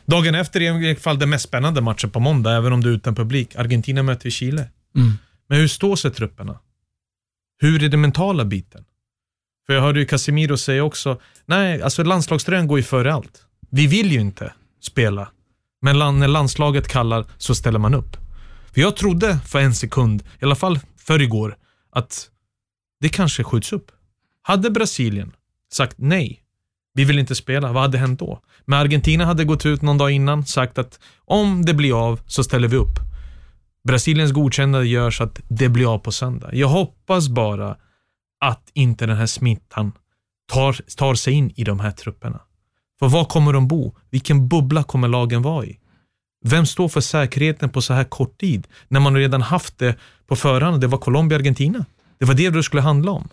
[0.06, 2.88] Dagen efter är i alla fall den mest spännande matchen på måndag, även om det
[2.88, 3.56] är utan publik.
[3.56, 4.68] Argentina möter Chile.
[4.96, 5.12] Mm.
[5.48, 6.58] Men hur står sig trupperna?
[7.58, 8.84] Hur är den mentala biten?
[9.66, 13.46] För jag hörde ju Casemiro säga också, nej, alltså landslagströjan går ju före allt.
[13.70, 15.30] Vi vill ju inte spela,
[15.82, 18.16] men land- när landslaget kallar så ställer man upp.
[18.72, 21.56] För jag trodde för en sekund, i alla fall för igår,
[21.92, 22.30] att
[23.00, 23.90] det kanske skjuts upp.
[24.42, 25.32] Hade Brasilien
[25.72, 26.43] sagt nej,
[26.94, 28.40] vi vill inte spela, vad hade hänt då?
[28.64, 32.44] Men Argentina hade gått ut någon dag innan, sagt att om det blir av så
[32.44, 32.98] ställer vi upp.
[33.88, 36.50] Brasiliens godkännande gör så att det blir av på söndag.
[36.52, 37.76] Jag hoppas bara
[38.40, 39.92] att inte den här smittan
[40.52, 42.40] tar, tar sig in i de här trupperna.
[42.98, 43.96] För var kommer de bo?
[44.10, 45.78] Vilken bubbla kommer lagen vara i?
[46.44, 48.66] Vem står för säkerheten på så här kort tid?
[48.88, 50.80] När man redan haft det på förhand.
[50.80, 51.86] Det var Colombia Argentina.
[52.18, 53.28] Det var det det skulle handla om.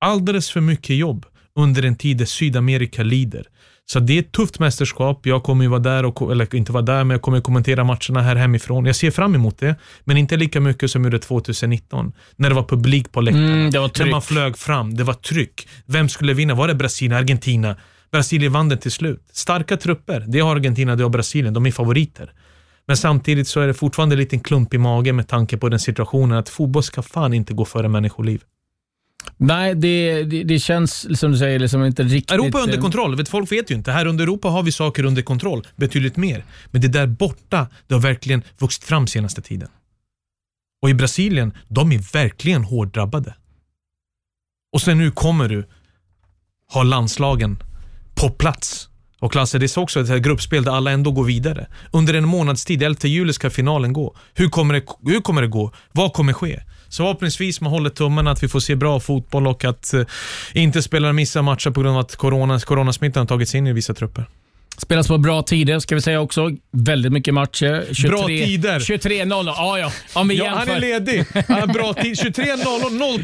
[0.00, 1.26] Alldeles för mycket jobb
[1.58, 3.46] under en tid där Sydamerika lider.
[3.86, 5.26] Så det är ett tufft mästerskap.
[5.26, 8.22] Jag kommer ju vara där, och, eller inte vara där, men jag kommer kommentera matcherna
[8.22, 8.86] här hemifrån.
[8.86, 12.12] Jag ser fram emot det, men inte lika mycket som gjorde 2019.
[12.36, 13.52] När det var publik på läktarna.
[13.52, 14.28] Mm, det var när man tryck.
[14.28, 14.94] flög fram.
[14.94, 15.68] Det var tryck.
[15.86, 16.54] Vem skulle vinna?
[16.54, 17.76] Var det Brasilien, Argentina?
[18.12, 19.28] Brasilien vann den till slut.
[19.32, 20.24] Starka trupper.
[20.28, 21.54] Det har Argentina, det har Brasilien.
[21.54, 22.32] De är favoriter.
[22.86, 25.80] Men samtidigt så är det fortfarande en liten klump i magen med tanke på den
[25.80, 28.42] situationen att fotboll ska fan inte gå före människoliv.
[29.36, 32.30] Nej, det, det, det känns som du säger liksom inte riktigt...
[32.30, 33.16] Europa är under eh, kontroll.
[33.16, 33.92] Vet, folk vet ju inte.
[33.92, 35.66] Här under Europa har vi saker under kontroll.
[35.76, 36.44] Betydligt mer.
[36.70, 39.68] Men det där borta, det har verkligen vuxit fram senaste tiden.
[40.82, 43.34] Och i Brasilien, de är verkligen hårt drabbade.
[44.72, 45.68] Och sen nu kommer du
[46.66, 47.62] har landslagen
[48.14, 48.88] på plats.
[49.24, 51.66] Och Lasse, det är också ett gruppspel där alla ändå går vidare.
[51.90, 54.16] Under en månads tid, 11 juli, ska finalen gå.
[54.34, 55.72] Hur kommer det, hur kommer det gå?
[55.92, 56.60] Vad kommer ske?
[56.88, 60.02] Så förhoppningsvis man håller tummen att vi får se bra fotboll och att eh,
[60.52, 63.72] inte spelare missar matcher på grund av att coronas, coronasmittan har tagit sig in i
[63.72, 64.26] vissa trupper.
[64.78, 66.50] Spelas på bra tider ska vi säga också.
[66.72, 67.84] Väldigt mycket matcher.
[67.94, 68.78] 23, Bra tider.
[68.80, 69.44] 23.00.
[69.56, 69.92] Ja, ja.
[70.12, 70.58] Om vi Ja, jämför.
[70.58, 71.24] han är ledig.
[71.48, 72.14] Han har bra tid.
[72.14, 73.20] 23.00,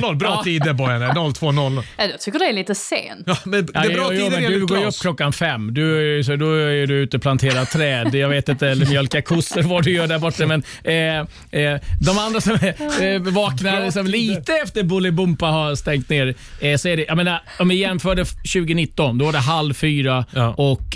[0.00, 0.14] 02.00.
[0.16, 0.42] Bra Ja.
[0.44, 1.06] tider Bojane.
[1.08, 1.82] 02.00.
[1.98, 3.22] Ja, Jag tycker det är lite sent.
[3.26, 4.98] Ja, men det Ja, är bra jo, jo, tider men enligt Du går ju upp
[5.00, 5.74] klockan fem.
[5.74, 8.14] Du, så då är du ute och planterar träd.
[8.14, 10.46] Jag vet inte, eller mjölkar kossor, vad du gör där borta.
[10.46, 16.34] Men eh, eh, de andra som eh, vaknar som lite efter Bolibompa har stängt ner,
[16.60, 20.24] eh, så är det, jag menar, om vi jämförde 2019, då var det halv fyra
[20.34, 20.54] Ja.
[20.56, 20.93] och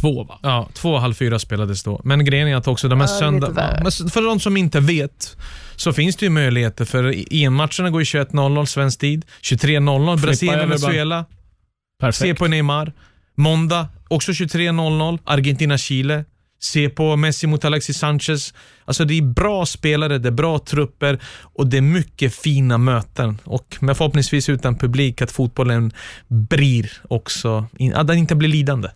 [0.00, 0.38] två va?
[0.42, 2.00] Ja, två och halv fyra spelades då.
[2.04, 3.54] Men grejen är att också de här Ja, söndag...
[4.10, 5.36] för de som inte vet
[5.76, 9.24] så finns det ju möjligheter för EM-matcherna går ju 21.00 svensk tid.
[9.42, 10.58] 23.00 Brasilien.
[10.58, 11.24] Venezuela.
[12.12, 12.92] Se på Neymar.
[13.34, 16.24] Måndag också 23.00 Argentina-Chile.
[16.60, 18.54] Se på Messi mot Alexis Sanchez.
[18.84, 23.38] Alltså det är bra spelare, det är bra trupper och det är mycket fina möten.
[23.44, 25.92] Och med förhoppningsvis utan publik att fotbollen
[26.28, 28.88] blir också, att den inte blir lidande.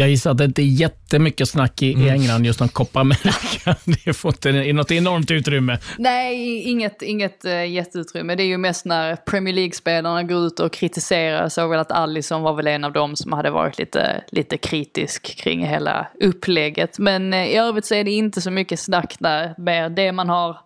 [0.00, 2.08] Jag gissar att det inte är jättemycket snack i, Mm.
[2.08, 3.76] England just om Copa America.
[4.04, 5.78] Det får inte något enormt utrymme.
[5.98, 8.34] Nej, inget, inget uh, jätteutrymme.
[8.34, 11.42] Det är ju mest när Premier League-spelarna går ut och kritiserar.
[11.42, 14.56] Jag såg väl att Alisson var väl en av dem som hade varit lite, lite
[14.56, 16.98] kritisk kring hela upplägget.
[16.98, 19.54] Men eh, i övrigt så är det inte så mycket snack där.
[19.58, 20.58] Mer det man har,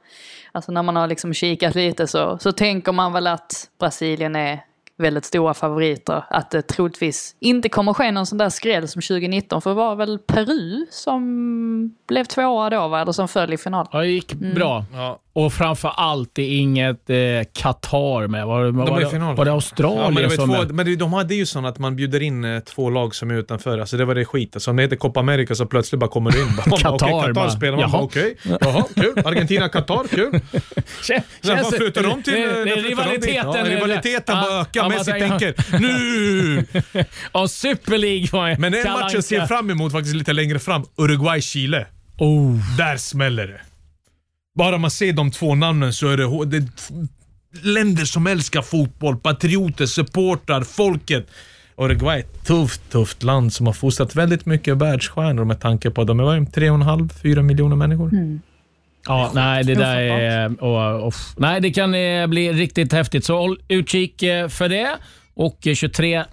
[0.52, 4.60] alltså när man har liksom kikat lite så, så tänker man väl att Brasilien är
[4.98, 6.24] väldigt stora favoriter.
[6.30, 9.62] Att det troligtvis inte kommer ske någon sån där skräll som 2019.
[9.62, 13.00] För det var väl Peru som blev tvåa då va?
[13.00, 13.86] Eller som föll i final.
[13.92, 14.54] Ja, det gick Mm.
[14.54, 14.84] bra.
[14.94, 15.18] Ja.
[15.36, 17.16] Och framför allt det är inget eh,
[17.54, 18.46] Qatar med.
[18.46, 19.36] Var, var, De är var, final.
[19.36, 20.66] var det Australien Ja, men det var som...
[20.68, 23.30] två, men det- de hade ju sån att man bjuder in eh, två lag som
[23.30, 23.78] är utanför.
[23.78, 24.56] Alltså det var det skit.
[24.56, 26.48] Alltså om det heter Copa America så plötsligt bara kommer du in.
[26.56, 27.50] Bara, Qatar Qatar bara.
[27.50, 27.94] spelar man.
[27.94, 29.22] Okej, jaha, kul.
[29.26, 30.32] Argentina, Qatar, kul.
[31.02, 32.32] Kän- När känns- flyttar dem till...
[32.34, 32.80] det- när det- de.
[32.82, 33.52] Rivaliteten.
[33.54, 34.88] Ja, rivaliteten bara ökar.
[34.88, 36.64] Messi tänker nu!
[37.32, 40.84] Ja, Super League var Men en match jag ser fram emot faktiskt lite längre fram.
[40.96, 41.86] Uruguay-Chile.
[42.18, 42.76] Oh.
[42.78, 43.60] Där smäller det.
[44.54, 46.64] Bara man ser de två namnen så är det, det är
[47.66, 51.26] länder som älskar fotboll, patrioter, supportrar, folket.
[51.76, 56.06] Uruguay, ett tufft, tufft land som har fostrat väldigt mycket världsstjärnor med tanke på att
[56.06, 58.10] de är 3,5-4 miljoner människor.
[59.06, 60.62] Ja, nej, det där är...
[60.62, 63.24] Och, och, nej, det kan eh, bli riktigt häftigt.
[63.24, 64.98] Så håll utkik eh, för det.
[65.36, 66.32] Och eh, 23.00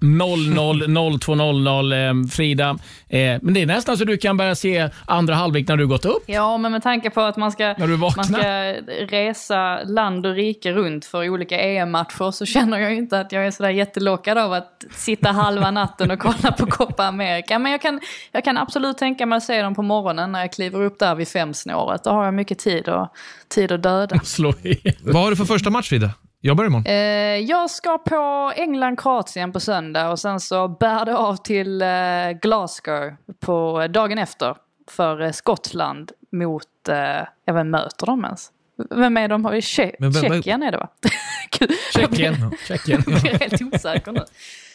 [1.19, 2.69] 02.00 eh, Frida.
[3.09, 6.05] Eh, men det är nästan så du kan börja se andra halvlek när du gått
[6.05, 6.23] upp.
[6.25, 8.23] Ja, men med tanke på att man ska, När du vaknar.
[8.31, 8.73] man ska
[9.17, 13.45] resa land och rike runt för olika EM-matcher så känner jag ju inte att jag
[13.47, 17.59] är sådär jättelockad av att sitta halva natten och kolla på Copa America.
[17.59, 17.99] Men jag kan,
[18.31, 21.15] jag kan absolut tänka mig att se dem på morgonen när jag kliver upp där
[21.15, 22.03] vid femsnåret.
[22.03, 23.07] Då har jag mycket tid, och,
[23.47, 24.19] tid att döda.
[24.23, 24.53] Slå.
[25.01, 26.09] Vad har du för första match Frida?
[26.41, 26.85] Jag börjar imorgon.
[26.87, 26.93] Eh,
[27.51, 31.87] jag ska på England-Kroatien på söndag och sen så bär det av till eh,
[32.41, 34.55] Glasgow på dagen efter
[34.91, 36.95] för eh, Skottland mot, eh,
[37.45, 38.49] ja vem möter de ens?
[38.89, 39.45] Vem är de?
[39.47, 40.87] Tje- Men vem- Tjeckien är det va?
[41.59, 42.51] Jag Tjeckien.
[42.67, 43.03] Tjeckien.
[43.07, 44.21] Jag blir helt osäker nu.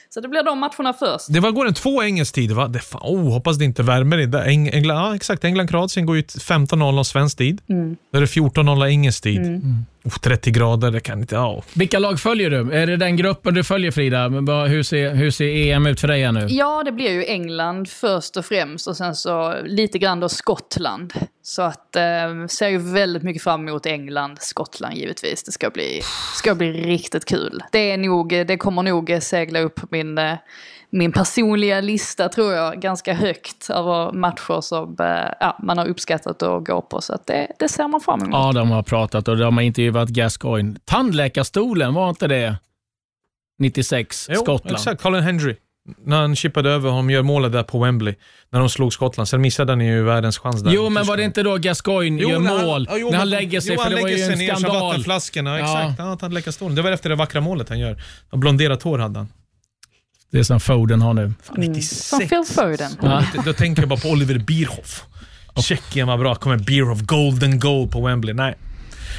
[0.08, 1.32] Så det blir de matcherna först.
[1.32, 2.68] Det var, går en två engelsk tid va?
[2.68, 4.44] Det, fan, oh, hoppas det inte värmer i där.
[4.44, 5.44] Eng, England, ja, exakt.
[5.44, 7.60] England-Kroatien går ju 15.00 svensk tid.
[7.66, 9.40] Då är det 14.00 engelsk tid.
[10.06, 11.34] Oh, 30 grader, det kan inte...
[11.34, 11.62] Ja.
[11.74, 12.72] Vilka lag följer du?
[12.72, 14.28] Är det den gruppen du följer Frida?
[14.68, 16.46] Hur ser, hur ser EM ut för dig nu?
[16.48, 21.12] Ja, det blir ju England först och främst och sen så lite grann då Skottland.
[21.42, 25.42] Så att eh, ser ju väldigt mycket fram emot England, Skottland givetvis.
[25.42, 26.00] Det ska bli,
[26.34, 27.62] ska bli riktigt kul.
[27.72, 30.34] Det, är nog, det kommer nog segla upp min, eh,
[30.90, 35.06] min personliga lista tror jag ganska högt över matcher som eh,
[35.40, 37.00] ja, man har uppskattat att gå på.
[37.00, 38.32] Så att det, det ser man fram emot.
[38.32, 40.76] Ja, de har pratat och de har intervjuat Gascoigne.
[40.84, 42.56] Tandläkarstolen, var inte det
[43.58, 44.26] 96?
[44.30, 44.76] Jo, Skottland.
[44.76, 45.56] Exakt, Colin Hendry.
[46.04, 48.14] När han chippade över honom, gör målet där på Wembley.
[48.50, 49.28] När de slog Skottland.
[49.28, 50.70] Sen missade han ju världens chans där.
[50.70, 52.86] Jo, men var det inte då Gascoigne gör när mål?
[52.90, 54.46] ja, jo, när han lägger sig, jo, för han det var ju lägger en sig
[54.46, 54.82] ner skandal.
[54.82, 55.58] vattenflaskorna.
[55.58, 55.64] Ja.
[55.80, 56.16] Exakt, ja.
[56.16, 56.76] tandläkarstolen.
[56.76, 58.02] Det var efter det vackra målet han gör.
[58.32, 59.28] Blonderat hår hade han.
[60.30, 61.32] Det som Foden har nu.
[61.42, 62.08] Fan, 96.
[62.08, 62.90] Som Phil Foden.
[63.02, 63.22] Ja.
[63.44, 65.04] Då- tänker jag bara på Oliver Bierhoff.
[65.56, 66.34] Tjeckien var bra.
[66.34, 68.34] Kommer Bierhoff, golden goal på Wembley.
[68.34, 68.54] Nej.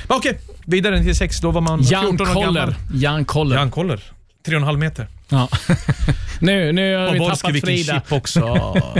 [0.07, 1.39] Okej, vidare till sex.
[1.39, 2.45] Då var man Jan 14 år gammal.
[2.55, 2.75] Koller.
[2.93, 3.55] Jan Koller.
[3.55, 4.03] Jan Koller.
[4.47, 5.07] 3,5 meter.
[5.29, 5.49] Ja.
[6.39, 7.93] nu, nu har vi Poborski, tappat Frida.
[7.93, 8.41] chip också.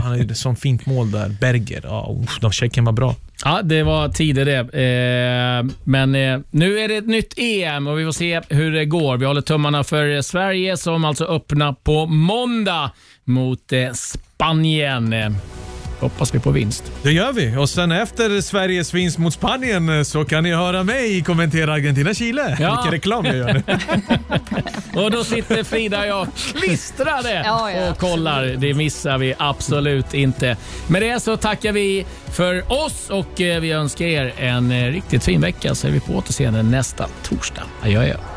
[0.03, 1.29] Han är som fint mål där.
[1.29, 1.81] Berger.
[1.83, 3.15] Ja, uff, de checken var bra.
[3.43, 4.59] Ja, det var tider det.
[4.59, 8.85] Eh, men eh, nu är det ett nytt EM och vi får se hur det
[8.85, 9.17] går.
[9.17, 12.91] Vi håller tummarna för Sverige som alltså öppnar på måndag
[13.23, 15.35] mot eh, Spanien.
[15.99, 16.83] Hoppas vi på vinst.
[17.03, 17.57] Det gör vi.
[17.57, 22.57] Och sen efter Sveriges vinst mot Spanien eh, så kan ni höra mig kommentera Argentina-Chile.
[22.59, 22.71] Ja.
[22.75, 23.61] Vilken reklam jag gör.
[25.03, 28.45] Och då sitter Frida och jag klistrade Ja, ja, och kollar.
[28.45, 30.57] Det missar vi absolut inte.
[30.87, 35.23] Med det så tackar vi för oss och eh, vi önskar er en eh, riktigt
[35.23, 37.63] fin vecka så är vi på återseende nästa torsdag.
[37.81, 38.36] Adjö, adjö.